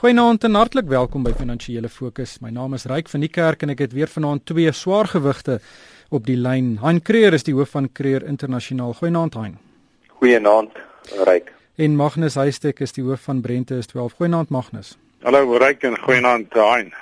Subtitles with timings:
[0.00, 2.38] Goeienaand en hartlik welkom by Finansiële Fokus.
[2.40, 5.58] My naam is Ryk van die Kerk en ek het weer vanaand twee swaargewigte
[6.08, 6.70] op die lyn.
[6.80, 8.94] Hein Creer is die hoof van Creer Internasionaal.
[8.96, 9.58] Goeienaand Hein.
[10.22, 10.80] Goeienaand
[11.28, 11.52] Ryk.
[11.76, 14.16] En Magnus Huystek is die hoof van Brente is 12.
[14.16, 14.94] Goeienaand Magnus.
[15.20, 16.94] Hallo Ryk en goeienaand Hein.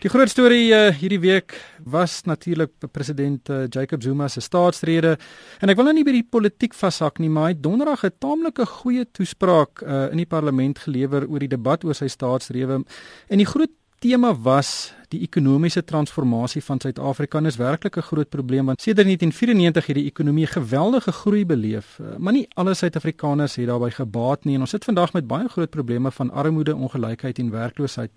[0.00, 1.52] Die groot storie uh, hierdie week
[1.84, 5.18] was natuurlik president uh, Jacob Zuma se staatsrede.
[5.60, 8.16] En ek wil nou nie by die politiek vashak nie, maar hy het donderdag 'n
[8.16, 12.80] taamlike goeie toespraak uh, in die parlement gelewer oor die debat oor sy staatsrede.
[13.28, 13.68] En die groot
[14.00, 17.40] tema was die ekonomiese transformasie van Suid-Afrika.
[17.40, 22.00] Dit is werklik 'n groot probleem want sedert 1994 het die ekonomie geweldige groei beleef,
[22.16, 25.70] maar nie alle Suid-Afrikaners het daarbey gebaat nie en ons sit vandag met baie groot
[25.70, 28.10] probleme van armoede, ongelykheid en werkloosheid.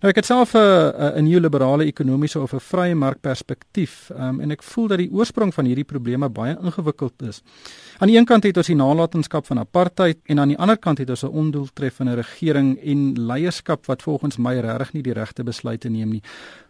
[0.00, 4.10] Nou ek het self 'n uh, 'n nuwe liberale ekonomiese of 'n vrye mark perspektief
[4.16, 7.42] um, en ek voel dat die oorsprong van hierdie probleme baie ingewikkeld is.
[7.98, 10.98] Aan die een kant het ons die nalatenskap van apartheid en aan die ander kant
[10.98, 15.88] het ons 'n ondoeltreffende regering en leierskap wat volgens my regtig nie die regte besluite
[15.88, 16.22] neem nie.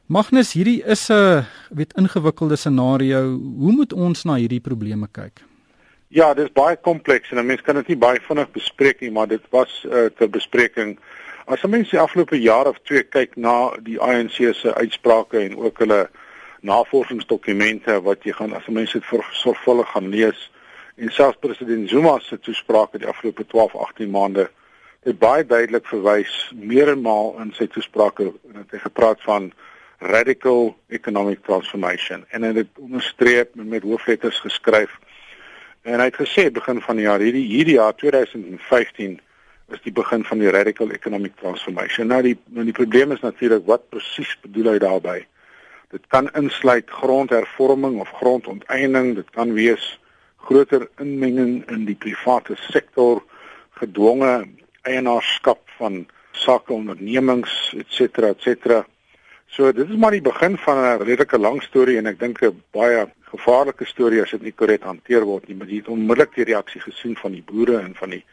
[0.06, 3.38] Magnus, hierdie is 'n weet ingewikkelde scenario.
[3.58, 5.40] Hoe moet ons na hierdie probleme kyk?
[6.08, 9.28] Ja, dit is baie kompleks en mense kan dit nie baie vinnig bespreek nie, maar
[9.28, 10.98] dit was uh, ter bespreking
[11.50, 15.56] As 'n mens die afgelope jaar of twee kyk na die ANC se uitsprake en
[15.56, 16.10] ook hulle
[16.60, 20.50] navorsingsdokumente wat jy gaan as 'n mens dit sorgvuldig gaan lees
[20.96, 24.50] en selfs president Zuma se toesprake die afgelope 12, 18 maande
[25.02, 29.52] het baie duidelik verwys meer en maal in sy toesprake het hy gepraat van
[29.98, 34.98] radical economic transformation en hy het onderstreep met, met hoofletters geskryf.
[35.82, 39.18] En hy het gesê begin van die jaar hierdie hierdie jaar 2015
[39.72, 42.10] is die begin van die radical economic transformation.
[42.10, 45.26] Nou die nou die probleem is natuurlik wat presies bedoel hy daarmee?
[45.90, 49.98] Dit kan insluit grondhervorming of grondonteiening, dit kan wees
[50.46, 53.22] groter inmenging in die private sektor,
[53.80, 54.46] gedwonge
[54.82, 58.86] eienaarskap van sakeondernemings, ens, ens.
[59.50, 62.62] So dit is maar die begin van 'n redelike lang storie en ek dink 'n
[62.70, 66.80] baie gevaarlike storie as dit nie korrek hanteer word nie, jy het onmiddellik die reaksie
[66.80, 68.24] gesien van die boere en van die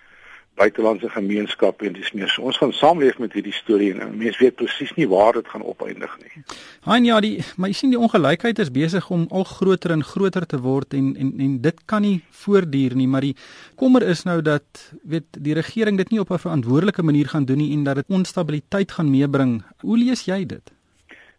[0.58, 4.56] buitelandse gemeenskappe en dis meer so ons gaan saamleef met hierdie storie en mense weet
[4.58, 6.44] presies nie waar dit gaan opeindig nie.
[6.88, 10.48] Hein ja, die maar jy sien die ongelykheid is besig om al groter en groter
[10.50, 13.36] te word en en en dit kan nie voortduur nie, maar die
[13.76, 17.58] kommer is nou dat weet die regering dit nie op 'n verantwoordelike manier gaan doen
[17.58, 19.64] nie en dat dit onstabiliteit gaan meebring.
[19.82, 20.74] Hoe lees jy dit?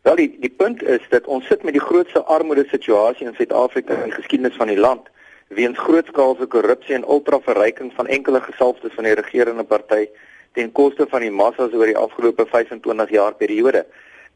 [0.02, 3.94] Wel die die punt is dat ons sit met die grootste armoede situasie in Suid-Afrika
[3.94, 5.08] in die geskiedenis van die land
[5.48, 10.08] weens grootskaalse korrupsie en ultraverryking van enkele gesalfdes van die regerende party
[10.52, 13.86] ten koste van die massas oor die afgelope 25 jaar periode.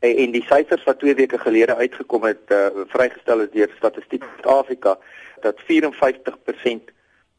[0.01, 4.25] En, en die syfers wat 2 weke gelede uitgekom het, uh, vrygestel is deur Statistiek
[4.25, 4.97] Suid-Afrika
[5.45, 6.89] dat 54%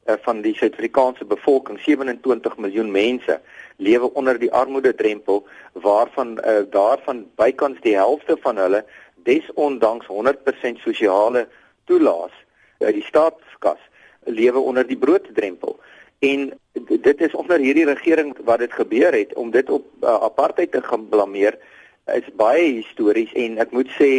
[0.06, 3.40] uh, van die Suid-Afrikaanse bevolking, 27 miljoen mense,
[3.78, 8.86] lewe onder die armoededrempel waarvan uh, daarvan bykans die helfte van hulle
[9.26, 11.48] desondanks 100% sosiale
[11.90, 12.43] toelaas
[12.84, 13.82] uit die staatskas
[14.26, 15.80] lewe onder die brooddrempel.
[16.20, 16.54] En
[16.88, 21.00] dit is onder hierdie regering wat dit gebeur het om dit op uh, apartheid te
[21.10, 21.58] blameer
[22.06, 24.12] is baie histories en ek moet sê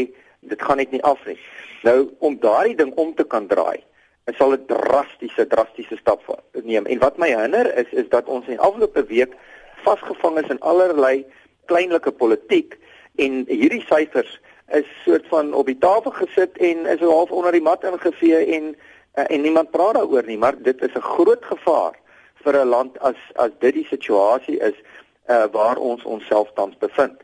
[0.45, 1.39] dit gaan net nie af nie.
[1.85, 3.81] Nou om daardie ding om te kan draai,
[4.37, 6.23] sal 'n drastiese drastiese stap
[6.65, 6.87] neem.
[6.87, 9.33] En wat my herinner is is dat ons in afgelope week
[9.85, 11.27] vasgevang is in allerlei
[11.65, 12.79] kleinlike politiek
[13.17, 14.41] en hierdie syfers
[14.73, 18.75] is soort van op die tafel gesit en is half onder die mat ingevee en
[19.15, 20.39] uh, en niemand praat daaroor nie.
[20.39, 21.95] Maar dit is 'n groot gevaar
[22.35, 24.75] vir 'n land as as dit die situasie is
[25.27, 27.17] uh, waar ons onsself tans bevind.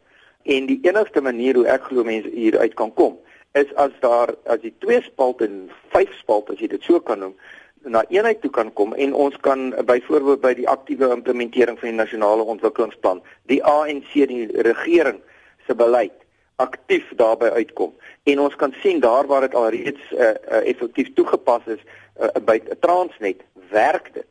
[0.42, 3.18] En die enigste manier hoe ek glo mense hier uit kan kom
[3.52, 7.18] is as daar as die twee spalt en vyf spalt as jy dit so kan
[7.18, 7.34] noem
[7.82, 11.96] na eenheid toe kan kom en ons kan byvoorbeeld by die aktiewe implementering van die
[11.96, 15.18] nasionale ontwikkelingsplan die ANC die regering
[15.66, 16.19] se beleid
[16.66, 17.94] aktief daarbey uitkom
[18.30, 22.60] en ons kan sien daar waar dit alreeds uh, uh, effektief toegepas is uh, by
[22.84, 24.30] Transnet werk dit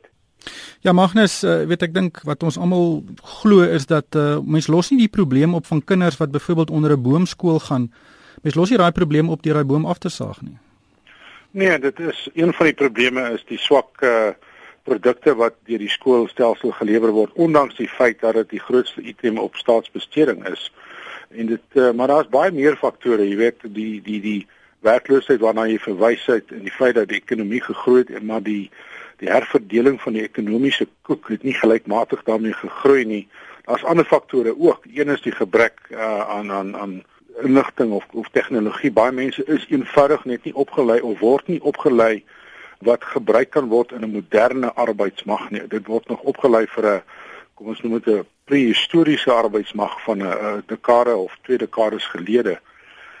[0.80, 3.02] Ja Magnus, uh, weet ek dink wat ons almal
[3.42, 6.96] glo is dat uh, mens los nie die probleem op van kinders wat byvoorbeeld onder
[6.96, 7.92] 'n boomskool gaan.
[8.42, 10.56] Mens los nie daai probleem op deur daai boom af te saag nie.
[11.50, 14.32] Nee, dit is een van die probleme is die swak uh,
[14.82, 19.38] produkte wat deur die skoolstelsel gelewer word ondanks die feit dat dit die grootste item
[19.38, 20.72] op staatsbesteding is.
[20.72, 20.89] Uh
[21.30, 24.46] en dit uh, maar daar's baie meer faktore jy weet die die die
[24.80, 28.70] werkloosheid waarna jy verwys het en die feit dat die ekonomie gegroei het maar die
[29.20, 33.24] die herverdeling van die ekonomiese koek het nie gelykmatig daarmee gegroei nie.
[33.68, 34.86] Daar's ander faktore ook.
[34.94, 37.02] Een is die gebrek uh, aan aan aan
[37.42, 38.92] inligting of of tegnologie.
[38.92, 42.24] Baie mense is eenvoudig net nie opgelei of word nie opgelei
[42.80, 45.66] wat gebruik kan word in 'n moderne arbeidsmag nie.
[45.68, 47.02] Dit word nog opgelei vir 'n
[47.60, 52.58] kom ons noem dit 'n prehistoriese arbeidsmag van 'n dekade of twee dekades gelede.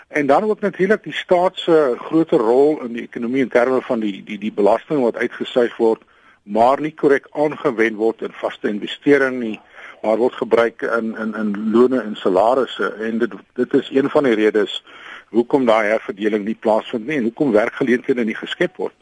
[0.08, 4.00] En dan ook natuurlik die staat se groot rol in die ekonomie in terme van
[4.00, 6.02] die die die belasting wat uitgesuig word,
[6.42, 9.60] maar nie korrek aangewend word in vaste investering nie,
[10.02, 14.24] maar word gebruik in in in lone en salarisse en dit dit is een van
[14.24, 14.82] die redes
[15.28, 18.99] hoekom daai herverdeling nie plaasvind nie en hoekom werkgeleenthede nie geskep word.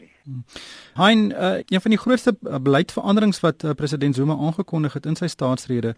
[0.94, 5.16] Hein, uh, een van die grootste uh, beleidsveranderings wat uh, president Zuma aangekondig het in
[5.16, 5.94] sy staatsrede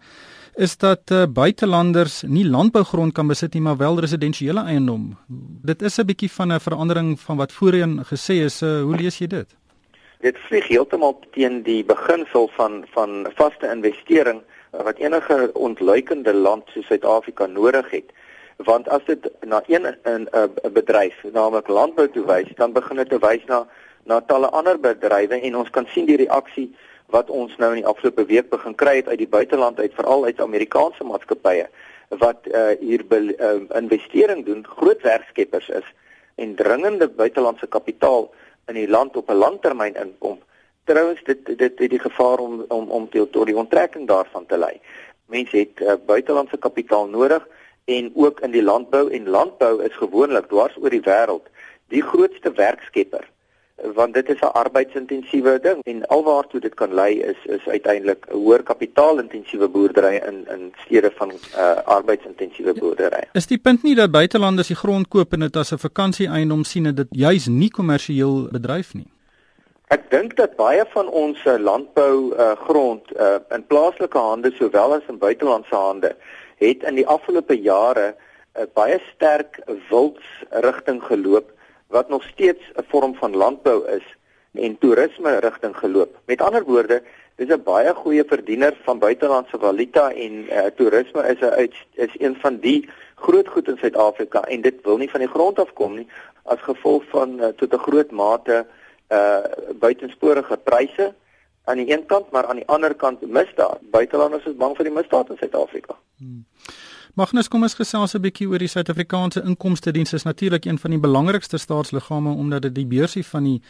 [0.55, 5.17] is dat uh, buitelanders nie landbougrond kan besit nie, maar wel residensiële eiendom.
[5.63, 8.61] Dit is 'n bietjie van 'n verandering van wat voorheen gesê is.
[8.61, 9.47] Uh, hoe lees jy dit?
[10.19, 14.41] Dit vlieg heeltemal teen die beginsel van van vaste investering
[14.71, 18.11] wat enige ontluikende land soos Suid-Afrika nodig het
[18.65, 23.09] want as dit na een 'n 'n bedryf naamlik landbou toe wys dan begin dit
[23.09, 23.67] te wys na
[24.05, 26.69] na talle ander bedrywe en ons kan sien die reaksie
[27.11, 30.25] wat ons nou in die afgelope week begin kry het uit die buiteland uit veral
[30.25, 31.67] uit Amerikaanse maatskappye
[32.19, 35.87] wat uh, hier uh, investering doen groot werkskeppers is
[36.35, 38.31] en dringende buitelandse kapitaal
[38.67, 40.39] in die land op 'n langtermyn inkom.
[40.83, 44.79] Trouens dit dit het die gevaar om om om tot die onttrekking daarvan te lei.
[45.25, 47.47] Mense het uh, buitelandse kapitaal nodig
[47.85, 51.47] en ook in die landbou en landbou is gewoonlik dwars oor die wêreld
[51.87, 53.27] die grootste werkskepper
[53.95, 58.33] want dit is 'n arbeidsintensiewe ding en alwaartoe dit kan lei is is uiteindelik 'n
[58.33, 63.23] hoër kapitaalintensiewe boerdery in in stede van uh, arbeidsintensiewe boerdery.
[63.33, 66.85] Is die punt nie dat buitelanders die grond koop en dit as 'n vakansieeiendom sien
[66.85, 69.07] en dit juis nie kommersieel bedryf nie?
[69.87, 75.07] Ek dink dat baie van ons landbou uh, grond uh, in plaaslike hande sowel as
[75.07, 76.15] in buitelandse hande
[76.55, 78.15] het in die afgelope jare
[78.55, 81.51] 'n uh, baie sterk wildsrigting geloop
[81.91, 84.05] wat nog steeds 'n vorm van landbou is
[84.51, 86.17] en toerisme rigting geloop.
[86.25, 87.03] Met ander woorde,
[87.35, 92.35] dis 'n baie goeie verdiener van buitelandse valuta en uh, toerisme is 'n is een
[92.35, 95.95] van die groot goed in Suid-Afrika en dit wil nie van die grond af kom
[95.95, 96.07] nie
[96.43, 98.65] as gevolg van uh, tot 'n groot mate
[99.09, 99.43] uh
[99.79, 101.13] buitensporige pryse
[101.63, 103.79] aan die een kant maar aan die ander kant misdaad.
[103.81, 105.95] Buitelanders is bang vir die misdaad in Suid-Afrika.
[106.17, 106.45] Hmm.
[107.19, 110.13] Magnus, kom ons gesels 'n bietjie oor die Suid-Afrikaanse Inkomste Diens.
[110.13, 113.61] Is natuurlik een van die belangrikste staatsliggame omdat dit die beursie van die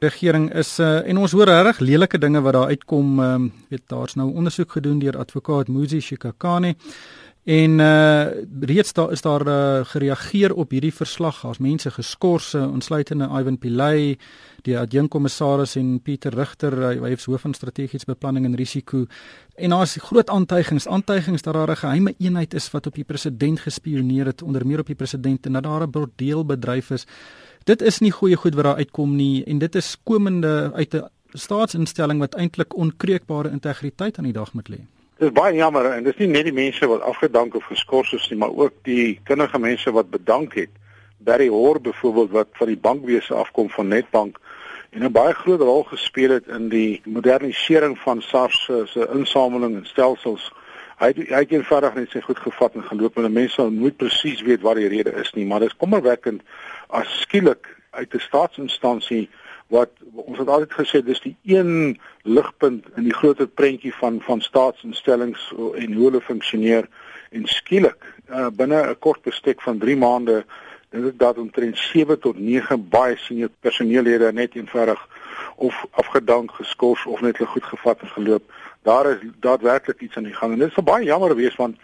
[0.00, 3.20] regering is uh, en ons hoor regtig lelike dinge wat daar uitkom.
[3.20, 6.74] Um, weet daar's nou ondersoek gedoen deur advokaat Muzi Shikakane.
[7.44, 8.26] En uh
[8.60, 11.40] reeds daar is daar uh, gereageer op hierdie verslag.
[11.40, 14.18] Daar's mense geskort, insluitende Ivan Pillay,
[14.62, 19.06] die adjunkkommissaris en Pieter Rigter, hy is hoof van strategiese beplanning en risiko.
[19.56, 23.60] En daar's groot aantuigings, aantuigings dat daar 'n geheime eenheid is wat op die president
[23.60, 27.06] gespioneer het, onder meer op die president en dat daar 'n bordeelbedryf is.
[27.64, 31.08] Dit is nie goeie goed wat daar uitkom nie en dit is komende uit 'n
[31.32, 34.99] staatsinstelling wat eintlik onkreukbare integriteit aan die dag moet lê.
[35.20, 38.24] Dit is baie jammer en dis nie net die mense wat afgedank of geskort is
[38.30, 40.70] nie, maar ook die kundige mense wat bedank het.
[41.28, 44.38] Barry Hoor byvoorbeeld wat van die bankwese afkom van Netbank
[44.90, 49.86] en 'n baie groot rol gespeel het in die modernisering van SARS se insameling en
[49.86, 50.52] stelsels.
[50.98, 53.96] Hy het, hy het eenvoudig net sy goed gevat en geloop en mense sal nooit
[53.96, 56.40] presies weet wat die rede is nie, maar dit is kommerwekkend
[56.88, 59.28] as skielik uit 'n staatsinstansie
[59.70, 64.42] wat ons het altyd gesê dis die een ligpunt in die groter prentjie van van
[64.42, 66.88] staatsinstellings en hoe hulle funksioneer
[67.30, 70.44] en skielik uh, binne 'n kort bestek van 3 maande
[70.90, 75.06] dink ek dat omtrent 7 tot 9 baie senior personeellede net eenvoudig
[75.56, 78.42] of afgedank, geskort of net goed gevat en geloop.
[78.82, 81.76] Daar is daadwerklik iets aan die gang en dit is baie jammer wees want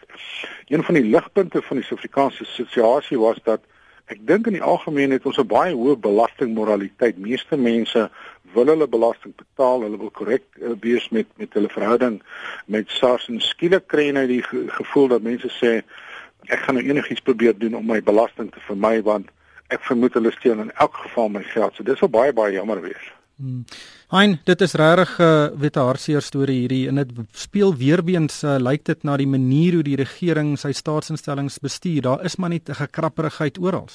[0.67, 3.61] een van die ligpunte van die Suid-Afrikaanse situasie was dat
[4.13, 7.19] ek dink in die algemeen het ons 'n baie hoë belastingmoraliteit.
[7.19, 8.11] Meeste mense
[8.55, 12.23] wil hulle belasting betaal, hulle wil korrek uh, wees met met hulle verhouding
[12.67, 15.83] met SARS en skielik kry jy nou die ge gevoel dat mense sê
[16.47, 19.31] ek gaan nou enigiets probeer doen om my belasting te vermy want
[19.69, 21.75] ek vermoed hulle steel in elk geval my geld.
[21.75, 23.16] So dis wel baie baie jammer wees.
[23.37, 23.65] Hmm.
[24.09, 28.57] Hein, dit is regtig 'n uh, wete hartseer storie hierdie en dit speel weerbeens uh,
[28.59, 32.03] lyk dit na die manier hoe die regering sy staatsinstellings bestuur.
[32.03, 33.89] Daar is maar net 'n gekrapperigheid oral.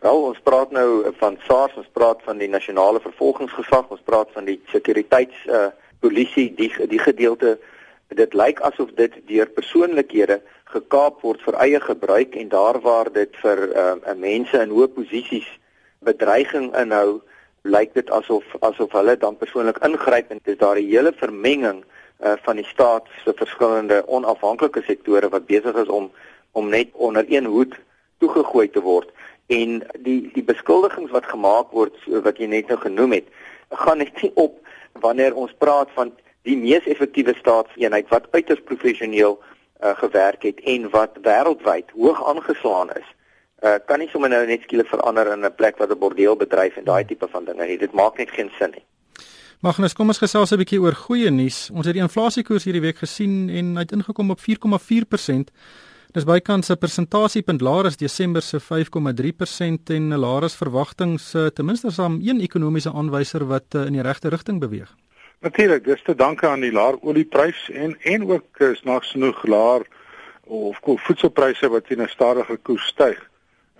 [0.00, 4.44] Wel, ons praat nou van SARS, ons praat van die nasionale vervolgingsgesag, ons praat van
[4.44, 5.66] die sekuriteits uh,
[6.00, 7.58] polisie, die die gedeelte
[8.08, 13.36] dit lyk asof dit deur persoonlikhede gekaap word vir eie gebruik en daar waar dit
[13.42, 15.48] vir 'n uh, mense in hoë posisies
[16.00, 17.20] bedreiging inhou
[17.68, 22.32] lyk dit asof asof hulle dan persoonlik ingryp en dis daar 'n hele vermenging uh,
[22.42, 26.10] van die staat se verskillende onafhanklike sektore wat besig is om
[26.52, 27.74] om net onder een hoed
[28.18, 29.10] toegegooi te word
[29.46, 33.28] en die die beskuldigings wat gemaak word wat jy net nou genoem het
[33.70, 34.58] gaan net nie op
[34.92, 40.90] wanneer ons praat van die mees effektiewe staatseenheid wat uiters professioneel uh, gewerk het en
[40.90, 43.08] wat wêreldwyd hoog aangeslaan is.
[43.58, 46.76] Uh, kan nie sommer nou net skielik verander in 'n plek wat 'n bordeel bedryf
[46.76, 47.78] en daai tipe van dinge nie.
[47.78, 48.84] Dit maak net geen sin nie.
[49.60, 51.70] Magnus, kom ons gesels 'n bietjie oor goeie nuus.
[51.74, 55.50] Ons het die inflasiekoers hierdie week gesien en hy het ingekom op 4,4%.
[56.12, 61.90] Dis bykans 'n persentasiepunt laer as Desember se 5,3% en laer as verwagtings ten minste
[61.90, 64.94] saam een ekonomiese aanwyser wat in die regte rigting beweeg.
[65.40, 69.86] Natuurlik, dis te danke aan die laer oliepryse en en ook is nags genoeg laer
[70.44, 73.28] of voedselpryse wat teen 'n stadiger koers styg.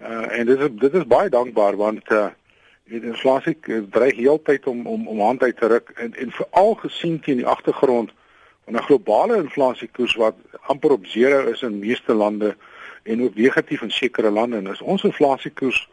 [0.03, 2.27] Uh en dit is dit is baie dankbaar want uh
[2.85, 3.59] die inflasie
[3.91, 7.47] dreig heeltyd om om om hand uit te ruk en en veral gesien teen die
[7.47, 8.13] agtergrond
[8.65, 12.57] van 'n globale inflasiekoers wat amper op 0 is in meeste lande
[13.03, 15.89] en ook negatief in sekere lande en as ons inflasiekoers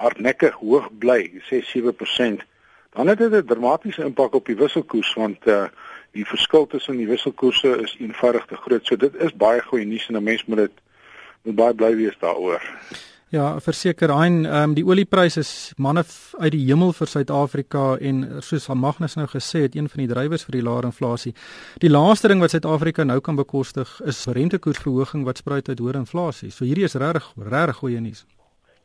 [0.00, 2.44] hardnekkig hoog bly, sê 7%
[2.90, 5.68] dan het dit 'n dramatiese impak op die wisselkoers want uh
[6.12, 8.86] die verskil tussen die wisselkoerse is eenvoudig te groot.
[8.86, 10.72] So dit is baie goeie nuus en 'n mens moet dit
[11.42, 12.62] moet baie bly wees daaroor.
[13.30, 16.02] Ja, verseker hein, um, die oliepryse is manne
[16.42, 20.42] uit die hemel vir Suid-Afrika en soos Magnus nou gesê het, een van die drywers
[20.48, 21.30] vir die lae inflasie.
[21.78, 26.50] Die laaste ding wat Suid-Afrika nou kan bekostig is rentekoersverhoging wat spruit uit hoër inflasie.
[26.50, 28.24] So hierdie is regtig regtig goeie nuus.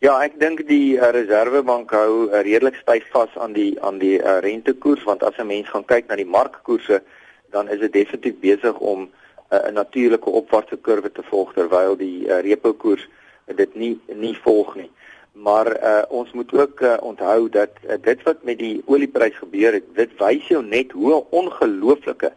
[0.05, 4.19] Ja, ek dink die uh, Reserwebank hou uh, redelik styf vas aan die aan die
[4.21, 7.01] uh, rentekoers want as 'n mens gaan kyk na die markkoerse,
[7.49, 9.09] dan is dit definitief besig om 'n
[9.49, 13.13] uh, natuurlike opwaartse kurwe te volg terwyl die uh, repo koers uh,
[13.45, 14.91] dit nie nie volg nie.
[15.35, 19.73] Maar uh, ons moet ook uh, onthou dat uh, dit wat met die olieprys gebeur
[19.73, 22.31] het, dit wys jou net hoe ongelooflike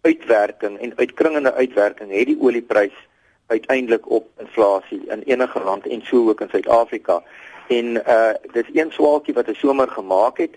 [0.00, 2.96] uitwerking en uitkringende uitwerking het die olieprys
[3.46, 7.22] uiteindelik op inflasie in enige land en so ook in Suid-Afrika.
[7.68, 10.54] En uh dis een swaaltjie wat 'n somer gemaak het.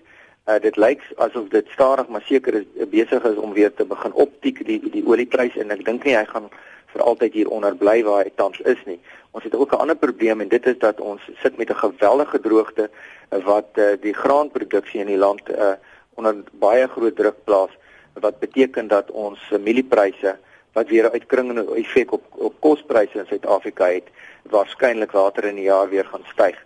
[0.48, 4.12] Uh dit lyk asof dit stadig maar seker is besig is om weer te begin
[4.12, 6.48] optiek die die oliepryse en ek dink nie hy gaan
[6.94, 9.00] vir altyd hier onder bly waar hy tans is nie.
[9.34, 12.40] Ons het ook 'n ander probleem en dit is dat ons sit met 'n geweldige
[12.40, 15.74] droogte uh, wat uh, die graanproduksie in die land uh
[16.16, 17.70] onder baie groot druk plaas
[18.22, 20.36] wat beteken dat ons mieliepryse
[20.74, 24.08] wat weer 'n uitkringende effek op op kospryse in Suid-Afrika het,
[24.42, 26.56] waarskynlik later in die jaar weer gaan styg.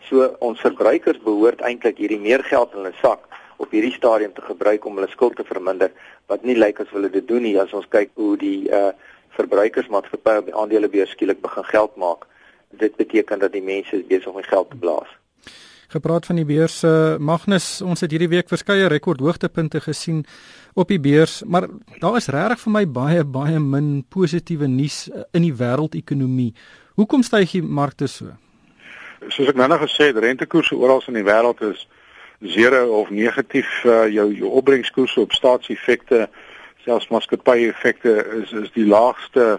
[0.00, 4.42] So ons verbruikers behoort eintlik hierdie meer geld in hulle sak op hierdie stadium te
[4.42, 5.90] gebruik om hulle skuld te verminder
[6.26, 8.92] wat nie lyk as hulle dit doen nie as ons kyk hoe die uh
[9.36, 12.26] verbruikersmaatskappye op die aandelebeurs skielik begin geld maak.
[12.70, 15.08] Dit beteken dat die mense besig om geld te blaas.
[15.88, 16.82] Gepraat van die beurs,
[17.18, 20.26] Magnus, ons het hierdie week verskeie rekordhoogtepunte gesien
[20.78, 21.66] op die beurs, maar
[21.98, 26.52] daar is regtig vir my baie baie min positiewe nuus uh, in die wêreldekonomie.
[27.00, 28.34] Hoekom styg die markte so?
[29.26, 31.86] Soos ek nou nog gesê het, rentekoerse oral in die wêreld is
[32.54, 33.70] zero of negatief.
[33.82, 36.28] Uh, jou jou opbrengskoerse op staatseffekte,
[36.88, 39.58] selfs maatskappye effekte is is die laagste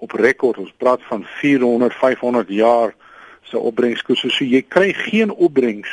[0.00, 0.60] op rekord.
[0.62, 2.94] Ons praat van 400, 500 jaar
[3.50, 4.24] se opbrengskoers.
[4.24, 5.90] So jy kry geen opbrengs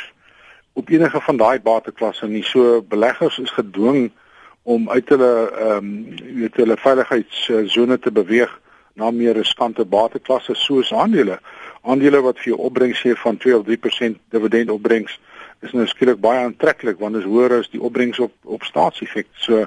[0.78, 2.44] op enige van daai bateklasse nie.
[2.46, 4.08] So beleggers is gedwing
[4.62, 5.92] om uit hulle ehm um,
[6.40, 8.52] weet hulle veiligheidssone te beweeg
[8.98, 11.38] na meer riskante bateklasse soos aandele.
[11.82, 15.20] Aandele wat vir jou opbrengs gee van 2 of 3% dividend opbrengs
[15.66, 19.26] is nou skielik baie aantreklik want dit is hoër as die opbrengs op op staatseffek.
[19.42, 19.66] So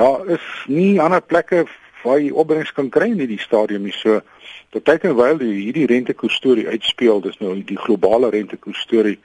[0.00, 1.66] daar is nie ander plekke
[2.02, 3.94] waar jy opbrengs kan kry in hierdie stadium nie.
[3.94, 4.20] So
[4.74, 9.18] tot tyd en wyl die hierdie rentekoers storie uitspeel, dis nou die globale rentekoers storie,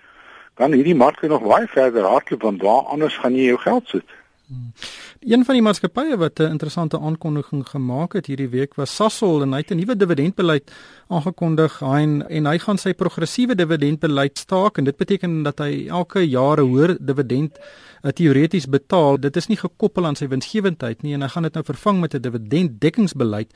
[0.59, 4.17] kan hierdie mark nog baie verder hardloop want waar anders gaan jy jou geld sit?
[4.47, 4.71] Hmm.
[5.19, 9.51] Een van die maatskappye wat 'n interessante aankondiging gemaak het hierdie week was Sasol en
[9.51, 10.71] hy het 'n nuwe dividendbeleid
[11.07, 16.29] aangekondig en en hy gaan sy progressiewe dividendbeleid staak en dit beteken dat hy elke
[16.29, 19.19] jaar 'n hoër dividend uh, teoreties betaal.
[19.19, 22.13] Dit is nie gekoppel aan sy winsgewendheid nie en hy gaan dit nou vervang met
[22.13, 23.51] 'n dividenddekkingsbeleid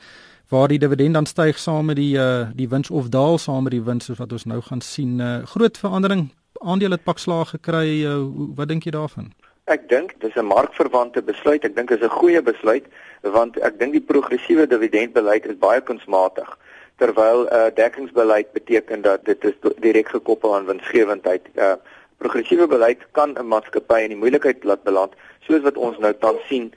[0.48, 3.72] waar die dividend dan styg saam met die uh, die wins of daal saam met
[3.72, 5.20] die wins soos wat ons nou gaan sien.
[5.20, 6.32] Uh, groot verandering.
[6.52, 8.04] Aandele het pak slaag gekry.
[8.04, 9.32] Uh, wat dink jy daarvan?
[9.68, 11.64] Ek dink dis 'n markverwante besluit.
[11.64, 12.86] Ek dink dit is 'n goeie besluit
[13.22, 16.56] want ek dink die progressiewe dividendbeleid is baie kunsmatig
[16.96, 21.44] terwyl 'n uh, dekkingsbeleid beteken dat dit is direk gekoppel aan winsgewendheid.
[21.56, 21.76] Uh
[22.18, 25.12] progressiewe beleid kan 'n maatskappy in die moeilikheid laat beland
[25.46, 26.72] soos wat ons nou tans sien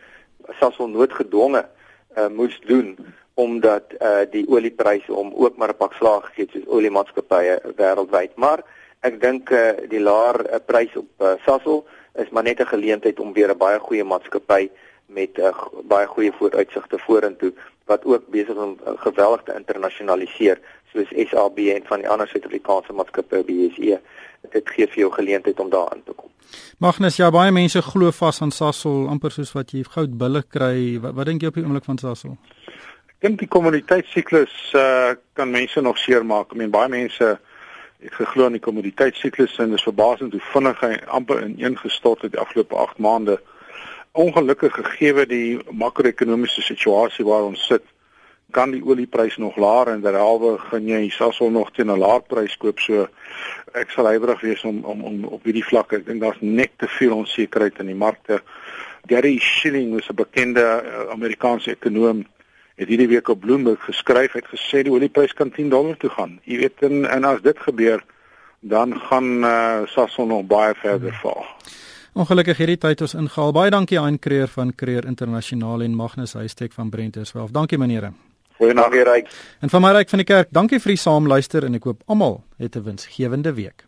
[0.60, 1.66] wel noodgedwonge
[2.18, 2.98] uh, moes doen
[3.34, 8.36] omdat uh, die oliepryse om ook maar 'n pak slaag gegee het soos oliemaatskappye wêreldwyd.
[8.36, 8.60] Maar
[9.00, 13.20] ek dink uh, die laer uh, prys op uh, Sasol is maar net 'n geleentheid
[13.20, 14.70] om weer 'n baie goeie maatskappy
[15.06, 17.54] met 'n uh, baie goeie vooruitsigte vorentoe
[17.86, 20.60] wat ook besig is om uh, geweldig te internasionaliseer
[20.94, 24.00] soos SAB en van die ander Suid-Afrikaanse maatskappye BSE.
[24.52, 26.30] Dit gee vir jou geleentheid om daarin te kom.
[26.78, 31.00] Magnus, ja baie mense glo vas aan Sasol amper soos wat jy goud bulle kry.
[31.02, 32.38] Wat, wat dink jy op die oomblik van Sasol?
[33.08, 36.52] Ek dink die kommoditeitssiklus uh, kan mense nog seermaak.
[36.52, 37.38] Ek meen baie mense
[38.02, 42.42] het geglo in die kommoditeitssiklus en dis verbasend hoe vinnig hy amper ineengestort het die
[42.42, 43.40] afgelope 8 maande.
[44.12, 47.86] Ongelukkig gegee die makro-ekonomiese situasie waar ons sit,
[48.52, 52.58] kan die oliepryse nog laer en derhalwe gaan jy Sasol nog teen 'n laer prys
[52.58, 52.80] koop.
[52.80, 53.08] So
[53.74, 55.94] ek sal huiwerig wees om om om op hierdie vlak.
[55.94, 58.42] Ek dink daar's net te veel onsekerheid in die markte.
[59.08, 62.26] Gary Shilling was 'n bekende uh, Amerikaanse ekonom
[62.76, 66.40] het hierdie week op Bloomberg geskryf het gesê die olieprys kan 10 dollar toe gaan.
[66.44, 68.04] Jy weet en, en as dit gebeur
[68.62, 71.46] dan gaan uh, Sasol nog baie verder val.
[72.14, 73.54] Ongelukkig hierdie tyd ons ingehaal.
[73.56, 77.32] Baie dankie aan Creer van Creer Internasionaal en Magnus Huystek van Brenters.
[77.32, 78.12] Wel, dankie meneere.
[78.62, 79.30] Goeienaand Ryk.
[79.60, 82.44] En van my Ryk van die kerk, dankie vir die saamluister en ek hoop almal
[82.62, 83.88] het 'n winsgewende week.